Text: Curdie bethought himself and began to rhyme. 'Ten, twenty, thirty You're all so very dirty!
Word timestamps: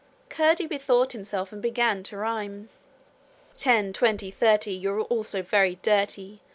Curdie 0.29 0.65
bethought 0.65 1.11
himself 1.11 1.51
and 1.51 1.61
began 1.61 2.01
to 2.05 2.17
rhyme. 2.17 2.69
'Ten, 3.55 3.93
twenty, 3.93 4.31
thirty 4.31 4.71
You're 4.73 5.01
all 5.01 5.21
so 5.23 5.43
very 5.43 5.75
dirty! 5.75 6.41